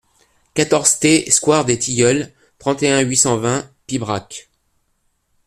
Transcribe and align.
quatorze 0.55 0.97
T 0.99 1.29
sQUARE 1.29 1.63
DES 1.65 1.77
TILLEULS, 1.77 2.31
trente 2.57 2.81
et 2.81 2.89
un, 2.89 3.01
huit 3.01 3.17
cent 3.17 3.37
vingt, 3.37 3.69
Pibrac 3.85 4.49